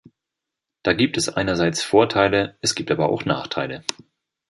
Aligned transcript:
Da 0.81 0.93
gibt 0.93 1.15
es 1.17 1.29
einerseits 1.29 1.83
Vorteile, 1.83 2.57
es 2.61 2.73
gibt 2.73 2.89
aber 2.89 3.09
auch 3.09 3.25
Nachteile. 3.25 3.83